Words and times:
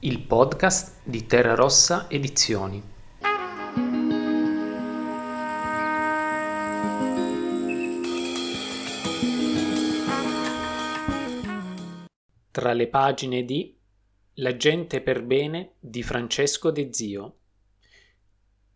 il 0.00 0.20
podcast 0.20 1.00
di 1.04 1.26
Terra 1.26 1.54
Rossa 1.54 2.06
Edizioni. 2.10 2.82
Tra 12.50 12.72
le 12.74 12.88
pagine 12.88 13.44
di 13.44 13.74
La 14.34 14.54
gente 14.56 15.00
per 15.00 15.22
bene 15.22 15.76
di 15.80 16.02
Francesco 16.02 16.70
De 16.70 16.92
Zio. 16.92 17.36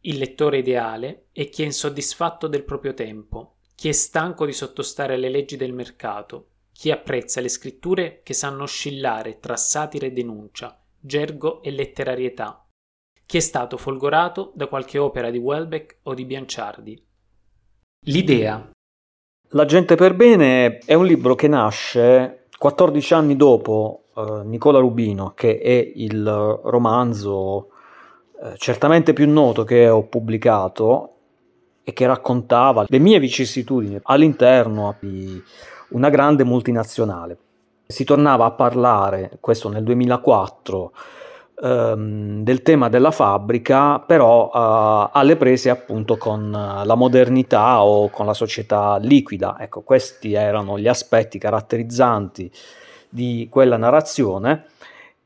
Il 0.00 0.16
lettore 0.16 0.58
ideale 0.58 1.26
è 1.32 1.50
chi 1.50 1.62
è 1.62 1.66
insoddisfatto 1.66 2.46
del 2.46 2.64
proprio 2.64 2.94
tempo, 2.94 3.56
chi 3.74 3.90
è 3.90 3.92
stanco 3.92 4.46
di 4.46 4.54
sottostare 4.54 5.14
alle 5.14 5.28
leggi 5.28 5.58
del 5.58 5.74
mercato, 5.74 6.46
chi 6.72 6.90
apprezza 6.90 7.42
le 7.42 7.50
scritture 7.50 8.22
che 8.22 8.32
sanno 8.32 8.62
oscillare 8.62 9.38
tra 9.38 9.56
satira 9.56 10.06
e 10.06 10.12
denuncia, 10.12 10.79
gergo 11.00 11.62
e 11.62 11.70
letterarietà, 11.70 12.66
chi 13.24 13.38
è 13.38 13.40
stato 13.40 13.76
folgorato 13.76 14.52
da 14.54 14.66
qualche 14.66 14.98
opera 14.98 15.30
di 15.30 15.38
Welbeck 15.38 15.98
o 16.02 16.14
di 16.14 16.24
Bianciardi. 16.24 17.06
L'idea. 18.06 18.70
La 19.52 19.64
gente 19.64 19.94
per 19.94 20.14
bene 20.14 20.78
è 20.78 20.94
un 20.94 21.06
libro 21.06 21.34
che 21.34 21.48
nasce 21.48 22.46
14 22.56 23.14
anni 23.14 23.36
dopo 23.36 24.04
eh, 24.14 24.42
Nicola 24.44 24.78
Rubino, 24.78 25.32
che 25.34 25.58
è 25.58 25.92
il 25.94 26.24
romanzo 26.64 27.70
eh, 28.42 28.54
certamente 28.56 29.12
più 29.12 29.28
noto 29.28 29.64
che 29.64 29.88
ho 29.88 30.04
pubblicato 30.04 31.14
e 31.82 31.92
che 31.92 32.06
raccontava 32.06 32.84
le 32.86 32.98
mie 32.98 33.18
vicissitudini 33.18 33.98
all'interno 34.02 34.96
di 35.00 35.42
una 35.90 36.10
grande 36.10 36.44
multinazionale 36.44 37.38
si 37.90 38.04
tornava 38.04 38.44
a 38.46 38.50
parlare, 38.52 39.38
questo 39.40 39.68
nel 39.68 39.84
2004, 39.84 40.92
ehm, 41.62 42.42
del 42.42 42.62
tema 42.62 42.88
della 42.88 43.10
fabbrica, 43.10 43.98
però 44.00 44.50
eh, 44.54 45.10
alle 45.12 45.36
prese 45.36 45.70
appunto 45.70 46.16
con 46.16 46.50
la 46.50 46.94
modernità 46.94 47.82
o 47.82 48.08
con 48.10 48.26
la 48.26 48.34
società 48.34 48.96
liquida. 48.98 49.56
Ecco, 49.58 49.82
questi 49.82 50.32
erano 50.32 50.78
gli 50.78 50.88
aspetti 50.88 51.38
caratterizzanti 51.38 52.50
di 53.08 53.48
quella 53.50 53.76
narrazione. 53.76 54.66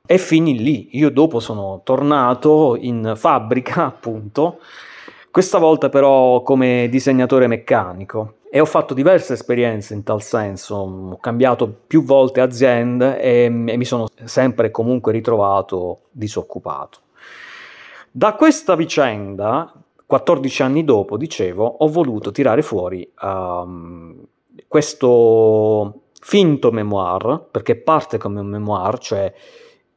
E 0.07 0.19
finì 0.19 0.59
lì. 0.59 0.99
Io 0.99 1.11
dopo 1.11 1.41
sono 1.41 1.81
tornato 1.83 2.77
in 2.79 3.15
fabbrica, 3.17 3.87
appunto, 3.87 4.59
questa 5.31 5.59
volta 5.59 5.89
però 5.89 6.43
come 6.43 6.89
disegnatore 6.91 7.47
meccanico 7.47 8.35
e 8.55 8.61
ho 8.61 8.67
fatto 8.67 8.95
diverse 8.95 9.33
esperienze 9.33 9.95
in 9.95 10.05
tal 10.05 10.23
senso, 10.23 10.77
ho 10.77 11.19
cambiato 11.19 11.67
più 11.89 12.05
volte 12.05 12.41
aziende 12.41 13.21
e, 13.21 13.47
e 13.47 13.51
mi 13.51 13.85
sono 13.85 14.07
sempre 14.27 14.71
comunque 14.71 15.11
ritrovato 15.11 16.03
disoccupato. 16.13 17.01
Da 18.13 18.35
questa 18.35 18.77
vicenda, 18.77 19.75
14 20.07 20.63
anni 20.63 20.85
dopo, 20.85 21.17
dicevo, 21.17 21.67
ho 21.67 21.89
voluto 21.89 22.31
tirare 22.31 22.63
fuori 22.63 23.11
um, 23.23 24.25
questo 24.69 26.03
finto 26.21 26.71
memoir, 26.71 27.49
perché 27.51 27.75
parte 27.75 28.19
come 28.19 28.39
un 28.39 28.47
memoir, 28.47 28.99
cioè 28.99 29.35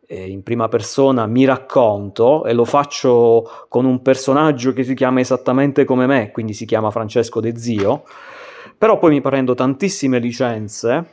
eh, 0.08 0.30
in 0.30 0.41
prima 0.41 0.67
persona 0.67 1.28
mi 1.28 1.45
racconto 1.45 2.44
e 2.44 2.53
lo 2.53 2.66
faccio 2.66 3.67
con 3.67 3.85
un 3.85 4.02
personaggio 4.02 4.73
che 4.73 4.83
si 4.83 4.95
chiama 4.95 5.19
esattamente 5.19 5.85
come 5.85 6.08
me, 6.08 6.31
quindi 6.31 6.53
si 6.53 6.66
chiama 6.66 6.89
Francesco 6.89 7.39
De 7.39 7.55
Zio, 7.55 8.03
però 8.78 8.98
poi 8.98 9.12
mi 9.12 9.22
prendo 9.22 9.54
tantissime 9.54 10.20
licenze, 10.20 11.06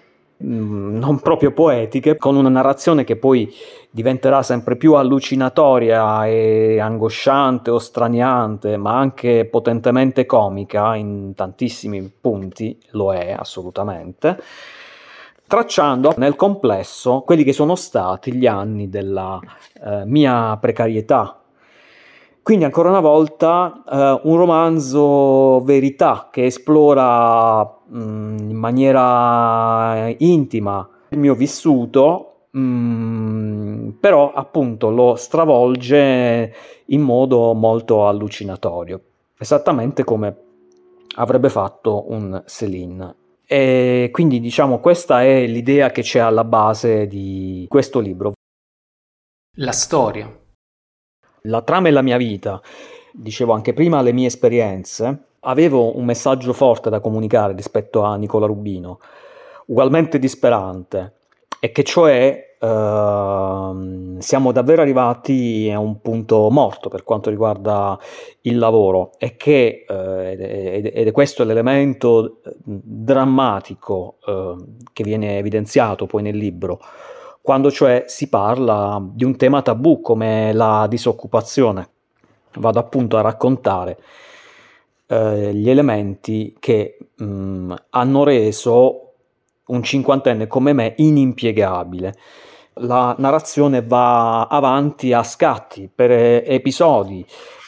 mm, 0.42 0.96
non 0.98 1.20
proprio 1.20 1.52
poetiche, 1.52 2.16
con 2.16 2.36
una 2.36 2.48
narrazione 2.48 3.04
che 3.04 3.16
poi 3.16 3.52
diventerà 3.90 4.42
sempre 4.42 4.76
più 4.76 4.94
allucinatoria 4.94 6.26
e 6.26 6.80
angosciante 6.80 7.70
o 7.70 7.78
straniante, 7.78 8.76
ma 8.76 8.98
anche 8.98 9.44
potentemente 9.44 10.26
comica 10.26 10.94
in 10.96 11.32
tantissimi 11.34 12.10
punti, 12.20 12.78
lo 12.92 13.12
è 13.12 13.30
assolutamente, 13.30 14.42
tracciando 15.46 16.14
nel 16.16 16.36
complesso 16.36 17.20
quelli 17.20 17.44
che 17.44 17.52
sono 17.52 17.74
stati 17.74 18.32
gli 18.32 18.46
anni 18.46 18.88
della 18.88 19.38
eh, 19.84 20.04
mia 20.06 20.56
precarietà 20.56 21.43
quindi 22.44 22.64
ancora 22.64 22.90
una 22.90 23.00
volta 23.00 23.82
eh, 23.90 24.20
un 24.24 24.36
romanzo 24.36 25.60
verità 25.64 26.28
che 26.30 26.44
esplora 26.44 27.64
mh, 27.64 27.98
mm, 27.98 28.38
in 28.50 28.56
maniera 28.56 30.14
intima 30.18 30.86
il 31.08 31.18
mio 31.18 31.34
vissuto, 31.34 32.48
mh, 32.50 32.60
mm, 32.60 33.88
però 33.98 34.34
appunto 34.34 34.90
lo 34.90 35.14
stravolge 35.14 36.54
in 36.88 37.00
modo 37.00 37.54
molto 37.54 38.06
allucinatorio, 38.06 39.00
esattamente 39.38 40.04
come 40.04 40.36
avrebbe 41.16 41.48
fatto 41.48 42.12
un 42.12 42.42
Céline. 42.44 43.14
E 43.46 44.10
quindi 44.12 44.38
diciamo 44.38 44.80
questa 44.80 45.22
è 45.22 45.46
l'idea 45.46 45.90
che 45.90 46.02
c'è 46.02 46.18
alla 46.18 46.44
base 46.44 47.06
di 47.06 47.64
questo 47.70 48.00
libro. 48.00 48.34
La 49.56 49.72
storia 49.72 50.42
la 51.46 51.62
trama 51.62 51.88
è 51.88 51.90
la 51.90 52.02
mia 52.02 52.16
vita, 52.16 52.60
dicevo 53.12 53.52
anche 53.52 53.74
prima 53.74 54.00
le 54.00 54.12
mie 54.12 54.26
esperienze, 54.26 55.24
avevo 55.40 55.96
un 55.96 56.04
messaggio 56.04 56.52
forte 56.52 56.88
da 56.88 57.00
comunicare 57.00 57.54
rispetto 57.54 58.02
a 58.02 58.16
Nicola 58.16 58.46
Rubino, 58.46 58.98
ugualmente 59.66 60.18
disperante, 60.18 61.14
e 61.60 61.70
che 61.70 61.82
cioè 61.82 62.52
Uh, 62.64 64.16
siamo 64.20 64.50
davvero 64.50 64.80
arrivati 64.80 65.70
a 65.70 65.78
un 65.78 66.00
punto 66.00 66.48
morto 66.48 66.88
per 66.88 67.04
quanto 67.04 67.28
riguarda 67.28 67.98
il 68.42 68.56
lavoro. 68.56 69.10
E 69.18 69.36
che, 69.36 69.84
uh, 69.86 69.92
ed, 69.92 70.86
è 71.06 71.12
questo 71.12 71.44
l'elemento 71.44 72.40
drammatico 72.64 74.16
uh, 74.24 74.76
che 74.94 75.04
viene 75.04 75.36
evidenziato 75.36 76.06
poi 76.06 76.22
nel 76.22 76.38
libro, 76.38 76.80
quando 77.44 77.70
cioè 77.70 78.04
si 78.06 78.30
parla 78.30 79.06
di 79.06 79.22
un 79.22 79.36
tema 79.36 79.60
tabù 79.60 80.00
come 80.00 80.54
la 80.54 80.86
disoccupazione. 80.88 81.88
Vado 82.54 82.78
appunto 82.78 83.18
a 83.18 83.20
raccontare 83.20 83.98
eh, 85.06 85.52
gli 85.52 85.68
elementi 85.68 86.56
che 86.58 86.96
mh, 87.16 87.24
mm, 87.24 87.72
hanno 87.90 88.24
reso 88.24 89.12
un 89.66 89.82
cinquantenne 89.82 90.46
come 90.46 90.72
me 90.72 90.94
inimpiegabile. 90.96 92.14
La 92.76 93.14
narrazione 93.18 93.82
va 93.82 94.46
avanti 94.46 95.12
a 95.12 95.22
scatti, 95.22 95.90
per 95.94 96.12
episodi, 96.12 97.26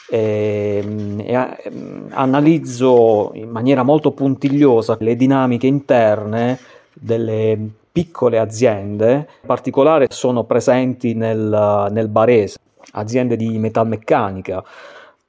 e, 0.09 0.81
ehm, 0.83 1.19
e, 1.19 1.33
e, 1.33 1.69
mm, 1.69 2.07
analizzo 2.13 3.29
in 3.35 3.49
maniera 3.49 3.83
molto 3.83 4.11
puntigliosa 4.11 4.97
le 4.99 5.15
dinamiche 5.15 5.67
interne 5.67 6.57
delle 6.93 7.85
piccole 7.97 8.37
aziende, 8.37 9.27
in 9.41 9.47
particolare 9.47 10.05
sono 10.11 10.43
presenti 10.43 11.15
nel, 11.15 11.87
nel 11.89 12.07
Barese, 12.09 12.59
aziende 12.91 13.35
di 13.35 13.57
metalmeccanica 13.57 14.63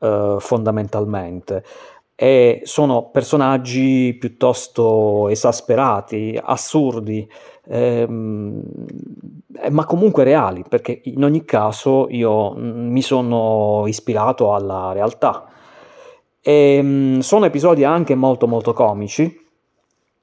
eh, 0.00 0.36
fondamentalmente 0.38 1.64
e 2.14 2.60
sono 2.64 3.08
personaggi 3.10 4.14
piuttosto 4.20 5.28
esasperati, 5.28 6.38
assurdi, 6.42 7.26
ehm, 7.68 8.62
eh, 9.62 9.70
ma 9.70 9.86
comunque 9.86 10.24
reali, 10.24 10.62
perché 10.68 11.00
in 11.04 11.24
ogni 11.24 11.46
caso 11.46 12.06
io 12.10 12.54
mm, 12.54 12.90
mi 12.90 13.00
sono 13.00 13.84
ispirato 13.86 14.52
alla 14.52 14.92
realtà. 14.92 15.46
E, 16.42 16.52
ehm, 16.52 17.20
sono 17.20 17.46
episodi 17.46 17.84
anche 17.84 18.14
molto 18.14 18.46
molto 18.46 18.74
comici, 18.74 19.46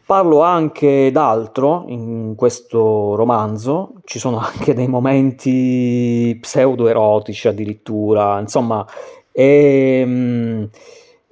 Parlo 0.06 0.42
anche 0.44 1.10
d'altro 1.12 1.86
in 1.88 2.36
questo 2.36 3.16
romanzo, 3.16 3.94
ci 4.04 4.20
sono 4.20 4.38
anche 4.38 4.76
dei 4.76 4.88
momenti 4.88 6.38
pseudo-erotici 6.40 7.48
addirittura, 7.48 8.40
insomma 8.40 8.86
è, 9.32 10.04
mm, 10.06 10.64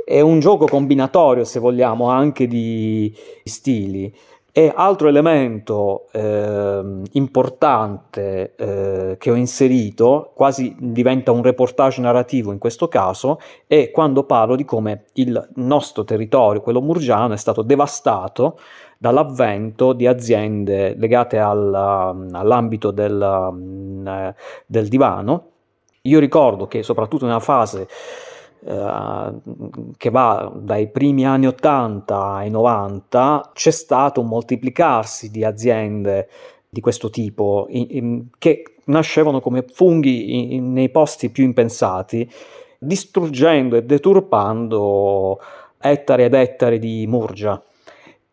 è 0.04 0.22
un 0.22 0.40
gioco 0.40 0.66
combinatorio 0.66 1.44
se 1.44 1.60
vogliamo 1.60 2.10
anche 2.10 2.48
di 2.48 3.16
stili. 3.44 4.12
E 4.56 4.72
altro 4.76 5.08
elemento 5.08 6.10
eh, 6.12 7.02
importante 7.14 8.54
eh, 8.56 9.16
che 9.18 9.32
ho 9.32 9.34
inserito, 9.34 10.32
quasi 10.36 10.76
diventa 10.78 11.32
un 11.32 11.42
reportage 11.42 12.02
narrativo 12.02 12.52
in 12.52 12.60
questo 12.60 12.88
caso, 12.88 13.40
è 13.66 13.90
quando 13.90 14.26
parlo 14.26 14.56
di 14.56 14.64
come 14.64 15.06
il 15.14 15.50
nostro 15.56 16.04
territorio, 16.04 16.62
quello 16.62 16.82
murgiano, 16.82 17.34
è 17.34 17.38
stato 17.38 17.64
devastato 17.64 18.60
dall'avvento 19.00 19.92
di 19.92 20.06
aziende 20.06 20.94
legate 20.98 21.40
al, 21.40 21.74
all'ambito 21.74 22.92
del, 22.92 24.36
del 24.68 24.88
divano. 24.88 25.48
Io 26.04 26.20
ricordo 26.20 26.68
che 26.68 26.84
soprattutto 26.84 27.26
nella 27.26 27.40
fase 27.40 27.88
eh, 28.66 29.34
che 29.98 30.10
va 30.10 30.52
dai 30.56 30.90
primi 30.90 31.26
anni 31.26 31.48
80 31.48 32.24
ai 32.34 32.50
90 32.50 33.52
c'è 33.54 33.72
stato 33.72 34.22
un 34.22 34.28
moltiplicarsi 34.28 35.30
di 35.30 35.44
aziende 35.44 36.30
di 36.70 36.82
questo 36.82 37.10
tipo 37.10 37.68
in, 37.70 37.86
in, 37.90 38.26
che 38.38 38.64
nascevano 38.86 39.40
come 39.42 39.66
funghi 39.72 40.56
in, 40.56 40.74
nei 40.74 40.90
posti 40.90 41.30
più 41.30 41.44
impensati, 41.44 42.30
distruggendo 42.80 43.76
e 43.76 43.84
deturpando 43.84 45.40
ettari 45.80 46.24
ed 46.24 46.34
ettari 46.34 46.80
di 46.80 47.06
murgia. 47.08 47.62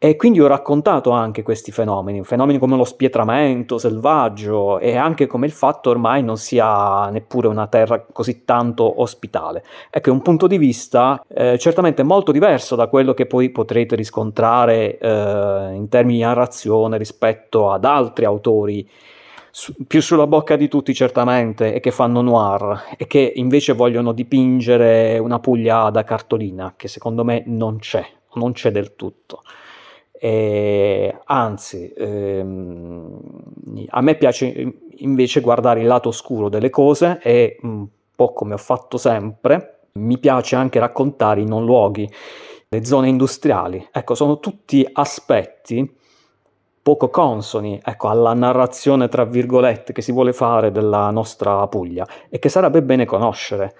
E 0.02 0.16
quindi 0.16 0.40
ho 0.40 0.46
raccontato 0.46 1.10
anche 1.10 1.42
questi 1.42 1.72
fenomeni, 1.72 2.24
fenomeni 2.24 2.58
come 2.58 2.74
lo 2.74 2.84
spietramento 2.84 3.76
selvaggio 3.76 4.78
e 4.78 4.96
anche 4.96 5.26
come 5.26 5.44
il 5.44 5.52
fatto 5.52 5.90
ormai 5.90 6.22
non 6.22 6.38
sia 6.38 7.10
neppure 7.10 7.48
una 7.48 7.66
terra 7.66 8.06
così 8.10 8.46
tanto 8.46 9.02
ospitale. 9.02 9.62
Ecco, 9.90 10.08
è 10.08 10.12
un 10.12 10.22
punto 10.22 10.46
di 10.46 10.56
vista 10.56 11.22
eh, 11.28 11.58
certamente 11.58 12.02
molto 12.02 12.32
diverso 12.32 12.76
da 12.76 12.86
quello 12.86 13.12
che 13.12 13.26
poi 13.26 13.50
potrete 13.50 13.94
riscontrare 13.94 14.96
eh, 14.96 15.74
in 15.74 15.86
termini 15.90 16.16
di 16.16 16.24
narrazione 16.24 16.96
rispetto 16.96 17.70
ad 17.70 17.84
altri 17.84 18.24
autori 18.24 18.88
più 19.86 20.00
sulla 20.00 20.26
bocca 20.26 20.56
di 20.56 20.68
tutti 20.68 20.94
certamente 20.94 21.74
e 21.74 21.80
che 21.80 21.90
fanno 21.90 22.22
noir 22.22 22.94
e 22.96 23.06
che 23.06 23.32
invece 23.36 23.74
vogliono 23.74 24.12
dipingere 24.12 25.18
una 25.18 25.40
Puglia 25.40 25.90
da 25.90 26.04
cartolina 26.04 26.72
che 26.74 26.88
secondo 26.88 27.22
me 27.22 27.42
non 27.44 27.76
c'è, 27.80 28.06
non 28.36 28.52
c'è 28.52 28.70
del 28.70 28.96
tutto. 28.96 29.42
E, 30.22 31.18
anzi, 31.24 31.90
ehm, 31.96 33.20
a 33.88 34.00
me 34.02 34.16
piace 34.16 34.74
invece 34.96 35.40
guardare 35.40 35.80
il 35.80 35.86
lato 35.86 36.10
oscuro 36.10 36.50
delle 36.50 36.68
cose 36.68 37.18
e 37.22 37.56
un 37.62 37.86
po' 38.14 38.34
come 38.34 38.52
ho 38.52 38.58
fatto 38.58 38.98
sempre, 38.98 39.86
mi 39.92 40.18
piace 40.18 40.56
anche 40.56 40.78
raccontare 40.78 41.40
i 41.40 41.46
non 41.46 41.64
luoghi, 41.64 42.06
le 42.68 42.84
zone 42.84 43.08
industriali. 43.08 43.88
Ecco, 43.90 44.14
sono 44.14 44.40
tutti 44.40 44.86
aspetti 44.92 45.90
poco 46.82 47.08
consoni 47.08 47.80
ecco, 47.82 48.08
alla 48.08 48.34
narrazione, 48.34 49.08
tra 49.08 49.24
virgolette, 49.24 49.94
che 49.94 50.02
si 50.02 50.12
vuole 50.12 50.34
fare 50.34 50.70
della 50.70 51.10
nostra 51.10 51.66
Puglia 51.66 52.06
e 52.28 52.38
che 52.38 52.50
sarebbe 52.50 52.82
bene 52.82 53.06
conoscere. 53.06 53.74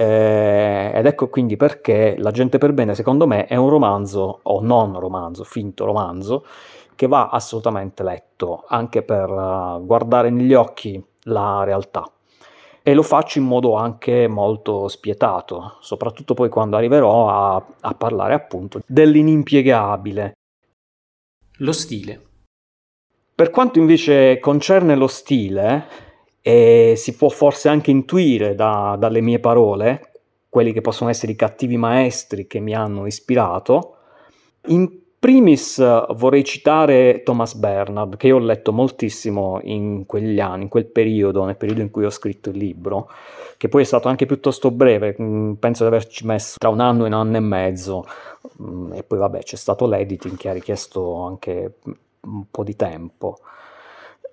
Eh, 0.00 0.92
ed 0.94 1.06
ecco 1.06 1.28
quindi 1.28 1.56
perché 1.56 2.14
La 2.18 2.30
gente 2.30 2.58
per 2.58 2.72
bene, 2.72 2.94
secondo 2.94 3.26
me, 3.26 3.46
è 3.46 3.56
un 3.56 3.68
romanzo, 3.68 4.38
o 4.44 4.60
non 4.60 4.96
romanzo, 5.00 5.42
finto 5.42 5.84
romanzo, 5.84 6.44
che 6.94 7.08
va 7.08 7.28
assolutamente 7.28 8.04
letto, 8.04 8.64
anche 8.68 9.02
per 9.02 9.28
uh, 9.28 9.84
guardare 9.84 10.30
negli 10.30 10.54
occhi 10.54 11.04
la 11.24 11.64
realtà. 11.64 12.08
E 12.80 12.94
lo 12.94 13.02
faccio 13.02 13.40
in 13.40 13.46
modo 13.46 13.74
anche 13.74 14.28
molto 14.28 14.86
spietato, 14.86 15.78
soprattutto 15.80 16.34
poi 16.34 16.48
quando 16.48 16.76
arriverò 16.76 17.28
a, 17.28 17.66
a 17.80 17.94
parlare 17.94 18.34
appunto 18.34 18.80
dell'inimpiegabile. 18.86 20.32
Lo 21.58 21.72
stile. 21.72 22.22
Per 23.34 23.50
quanto 23.50 23.80
invece 23.80 24.38
concerne 24.38 24.94
lo 24.94 25.08
stile, 25.08 26.07
e 26.40 26.94
si 26.96 27.14
può 27.16 27.28
forse 27.28 27.68
anche 27.68 27.90
intuire 27.90 28.54
da, 28.54 28.96
dalle 28.98 29.20
mie 29.20 29.38
parole, 29.38 30.12
quelli 30.48 30.72
che 30.72 30.80
possono 30.80 31.10
essere 31.10 31.32
i 31.32 31.36
cattivi 31.36 31.76
maestri 31.76 32.46
che 32.46 32.60
mi 32.60 32.74
hanno 32.74 33.06
ispirato. 33.06 33.96
In 34.66 34.88
primis 35.18 35.78
vorrei 36.14 36.44
citare 36.44 37.22
Thomas 37.24 37.54
Bernard, 37.54 38.16
che 38.16 38.28
io 38.28 38.36
ho 38.36 38.40
letto 38.40 38.72
moltissimo 38.72 39.58
in 39.62 40.06
quegli 40.06 40.38
anni, 40.38 40.64
in 40.64 40.68
quel 40.68 40.86
periodo, 40.86 41.44
nel 41.44 41.56
periodo 41.56 41.80
in 41.80 41.90
cui 41.90 42.04
ho 42.04 42.10
scritto 42.10 42.50
il 42.50 42.56
libro, 42.56 43.10
che 43.56 43.68
poi 43.68 43.82
è 43.82 43.84
stato 43.84 44.08
anche 44.08 44.26
piuttosto 44.26 44.70
breve, 44.70 45.16
mm, 45.20 45.54
penso 45.54 45.82
di 45.82 45.88
averci 45.88 46.24
messo 46.24 46.54
tra 46.58 46.68
un 46.68 46.80
anno 46.80 47.04
e 47.04 47.06
un 47.08 47.14
anno 47.14 47.36
e 47.36 47.40
mezzo, 47.40 48.04
mm, 48.62 48.92
e 48.94 49.02
poi 49.02 49.18
vabbè 49.18 49.42
c'è 49.42 49.56
stato 49.56 49.86
l'editing 49.86 50.36
che 50.36 50.48
ha 50.48 50.52
richiesto 50.52 51.22
anche 51.24 51.74
un 52.20 52.44
po' 52.50 52.62
di 52.62 52.76
tempo. 52.76 53.38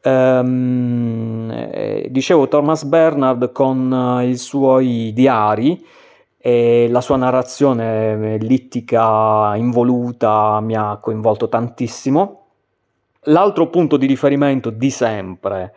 Um, 0.05 1.49
eh, 1.51 2.07
dicevo 2.11 2.47
Thomas 2.47 2.83
Bernard 2.83 3.51
con 3.51 3.91
uh, 3.91 4.21
i 4.21 4.37
suoi 4.37 5.11
diari 5.15 5.83
e 6.37 6.87
la 6.91 7.01
sua 7.01 7.15
narrazione 7.17 8.37
littica 8.37 9.55
involuta 9.55 10.59
mi 10.59 10.75
ha 10.75 10.99
coinvolto 11.01 11.49
tantissimo. 11.49 12.41
L'altro 13.21 13.67
punto 13.71 13.97
di 13.97 14.05
riferimento 14.05 14.69
di 14.69 14.91
sempre 14.91 15.73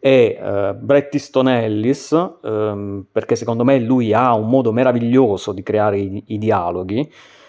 è 0.00 0.38
uh, 0.40 0.74
Bret 0.74 1.12
Easton 1.12 1.50
Ellis, 1.50 2.12
um, 2.40 3.04
perché 3.12 3.36
secondo 3.36 3.64
me 3.64 3.78
lui 3.78 4.14
ha 4.14 4.34
un 4.34 4.48
modo 4.48 4.72
meraviglioso 4.72 5.52
di 5.52 5.62
creare 5.62 5.98
i, 5.98 6.22
i 6.28 6.38
dialoghi, 6.38 7.06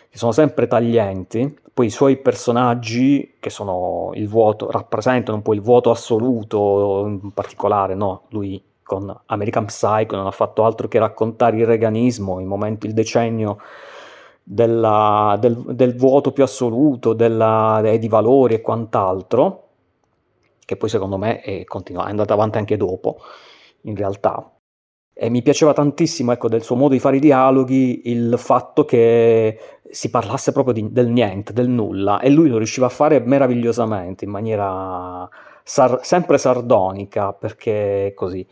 che 0.09 0.17
sono 0.17 0.31
sempre 0.31 0.67
taglienti, 0.67 1.57
poi 1.73 1.85
i 1.85 1.91
suoi 1.91 2.17
personaggi, 2.17 3.35
che 3.39 3.49
sono 3.49 4.11
il 4.15 4.27
vuoto, 4.27 4.69
rappresentano 4.69 5.37
un 5.37 5.43
po' 5.43 5.53
il 5.53 5.61
vuoto 5.61 5.91
assoluto, 5.91 7.05
in 7.07 7.31
particolare, 7.31 7.95
no? 7.95 8.23
Lui 8.29 8.61
con 8.83 9.15
American 9.27 9.65
Psycho 9.65 10.15
non 10.15 10.25
ha 10.25 10.31
fatto 10.31 10.65
altro 10.65 10.87
che 10.87 10.97
raccontare 10.97 11.57
il 11.57 11.65
reganismo, 11.65 12.39
il 12.39 12.47
momento, 12.47 12.87
il 12.87 12.93
decennio 12.93 13.59
della, 14.43 15.37
del, 15.39 15.55
del, 15.75 15.95
vuoto 15.95 16.31
più 16.31 16.43
assoluto, 16.43 17.13
della, 17.13 17.81
di 17.99 18.07
valori 18.07 18.55
e 18.55 18.61
quant'altro, 18.61 19.67
che 20.65 20.75
poi 20.75 20.89
secondo 20.89 21.17
me 21.17 21.39
è, 21.41 21.63
continua, 21.65 22.07
è 22.07 22.09
andata 22.09 22.33
avanti 22.33 22.57
anche 22.57 22.75
dopo, 22.77 23.17
in 23.81 23.95
realtà. 23.95 24.51
E 25.21 25.29
mi 25.29 25.41
piaceva 25.41 25.73
tantissimo, 25.73 26.31
ecco, 26.31 26.47
del 26.47 26.63
suo 26.63 26.77
modo 26.77 26.93
di 26.93 26.99
fare 26.99 27.17
i 27.17 27.19
dialoghi, 27.19 28.03
il 28.05 28.35
fatto 28.37 28.85
che 28.85 29.59
si 29.89 30.09
parlasse 30.09 30.53
proprio 30.53 30.73
di, 30.73 30.93
del 30.93 31.09
niente, 31.09 31.51
del 31.51 31.67
nulla, 31.67 32.21
e 32.21 32.29
lui 32.29 32.47
lo 32.47 32.55
riusciva 32.55 32.85
a 32.85 32.89
fare 32.89 33.19
meravigliosamente, 33.19 34.23
in 34.23 34.31
maniera 34.31 35.27
sar- 35.61 36.05
sempre 36.05 36.37
sardonica, 36.37 37.33
perché 37.33 38.13
così. 38.15 38.47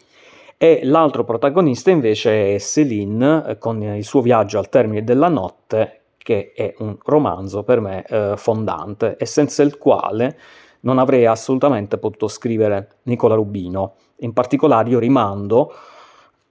E 0.58 0.82
l'altro 0.84 1.24
protagonista 1.24 1.90
invece 1.90 2.56
è 2.56 2.60
Céline, 2.60 3.46
eh, 3.48 3.58
con 3.58 3.82
il 3.82 4.04
suo 4.04 4.20
viaggio 4.20 4.60
al 4.60 4.68
termine 4.68 5.06
della 5.06 5.30
notte, 5.30 6.02
che 6.18 6.52
è 6.54 6.74
un 6.80 6.98
romanzo 7.06 7.64
per 7.64 7.80
me 7.80 8.04
eh, 8.04 8.34
fondante, 8.36 9.16
e 9.16 9.26
senza 9.26 9.64
il 9.64 9.78
quale 9.78 10.38
non 10.82 11.00
avrei 11.00 11.28
assolutamente 11.28 11.98
potuto 11.98 12.28
scrivere 12.28 12.98
Nicola 13.04 13.36
Rubino. 13.36 13.94
In 14.18 14.34
particolare 14.34 14.90
io 14.90 15.00
rimando 15.00 15.74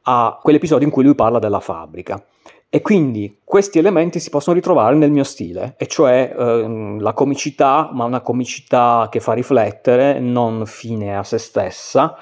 a 0.08 0.38
quell'episodio 0.41 0.87
in 0.87 0.93
cui 0.93 1.03
lui 1.03 1.14
parla 1.14 1.38
della 1.38 1.61
fabbrica. 1.61 2.25
E 2.69 2.82
quindi 2.82 3.41
questi 3.44 3.79
elementi 3.79 4.20
si 4.20 4.31
possono 4.31 4.56
ritrovare 4.56 4.97
nel 4.97 5.11
mio 5.11 5.25
stile, 5.25 5.75
e 5.79 5.87
cioè 5.87 6.35
ehm, 6.37 7.00
la 7.00 7.12
comicità, 7.12 7.91
ma 7.93 8.05
una 8.05 8.20
comicità 8.20 9.08
che 9.11 9.20
fa 9.20 9.32
riflettere, 9.32 10.19
non 10.19 10.67
fine 10.67 11.17
a 11.17 11.23
se 11.23 11.38
stessa, 11.38 12.17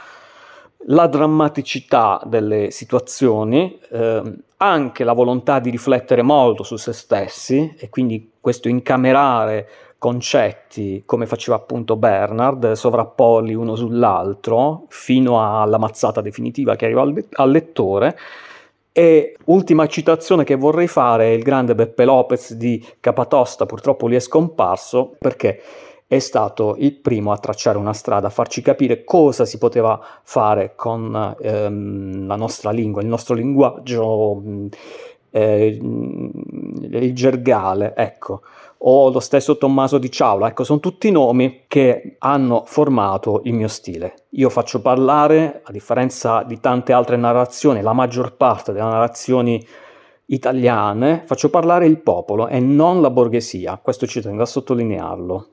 la 0.89 1.07
drammaticità 1.07 2.21
delle 2.25 2.71
situazioni, 2.71 3.79
ehm, 3.91 4.37
anche 4.59 5.05
la 5.05 5.13
volontà 5.13 5.59
di 5.59 5.71
riflettere 5.71 6.23
molto 6.23 6.63
su 6.63 6.77
se 6.77 6.93
stessi, 6.93 7.75
e 7.79 7.89
quindi 7.89 8.33
questo 8.41 8.69
incamerare 8.69 9.69
concetti, 10.05 11.05
come 11.07 11.25
faceva 11.25 11.57
appunto 11.57 11.97
Bernard, 11.97 12.73
sovrappolli 12.73 13.55
uno 13.55 13.75
sull'altro 13.75 14.85
fino 14.89 15.43
alla 15.43 15.79
mazzata 15.79 16.21
definitiva 16.21 16.77
che 16.77 16.85
arriva 16.85 17.01
al, 17.01 17.25
al 17.33 17.51
lettore. 17.51 18.15
E 18.93 19.35
ultima 19.45 19.87
citazione 19.87 20.45
che 20.45 20.57
vorrei 20.57 20.89
fare 20.89 21.29
è 21.29 21.31
il 21.31 21.43
grande 21.43 21.75
Beppe 21.75 22.05
Lopez 22.05 22.53
di 22.53 22.87
Capatosta, 23.01 23.65
purtroppo 23.65 24.07
lui 24.07 24.17
è 24.17 24.21
scomparso 24.21 25.17
perché 25.19 25.63
è 26.07 26.19
stato 26.19 26.77
il 26.79 26.93
primo 26.97 27.33
a 27.33 27.39
tracciare 27.39 27.79
una 27.79 27.95
strada, 27.95 28.27
a 28.27 28.31
farci 28.31 28.61
capire 28.61 29.05
cosa 29.05 29.47
si 29.47 29.57
poteva 29.57 29.99
fare 30.23 30.75
con 30.77 31.35
ehm, 31.41 32.27
la 32.27 32.37
nostra 32.37 32.71
lingua, 32.71 33.01
il 33.01 33.09
nostro 33.09 33.35
linguaggio, 33.35 34.43
eh, 35.35 35.67
il 35.81 37.13
gergale, 37.13 37.95
ecco 37.97 38.43
o 38.87 39.11
lo 39.11 39.21
stesso 39.21 39.57
Tommaso 39.57 39.97
di 39.97 40.11
Ciaula, 40.11 40.49
ecco, 40.49 40.63
sono 40.63 40.79
tutti 40.81 41.11
nomi 41.11 41.63
che 41.69 42.17
hanno 42.19 42.65
formato 42.67 43.41
il 43.45 43.55
mio 43.55 43.69
stile. 43.69 44.15
Io 44.31 44.51
faccio 44.51 44.83
parlare, 44.83 45.63
a 45.65 45.73
differenza 45.73 46.43
di 46.43 46.61
tante 46.61 46.93
altre 46.93 47.17
narrazioni, 47.17 47.81
la 47.81 47.95
maggior 47.95 48.37
parte 48.37 48.73
delle 48.73 48.85
narrazioni 48.85 49.65
italiane, 50.27 51.23
faccio 51.25 51.49
parlare 51.49 51.87
il 51.87 51.99
popolo 52.01 52.47
e 52.47 52.61
non 52.61 53.01
la 53.01 53.09
borghesia, 53.09 53.79
questo 53.83 54.07
ci 54.07 54.21
tengo 54.21 54.43
a 54.43 54.47
sottolinearlo. 54.47 55.49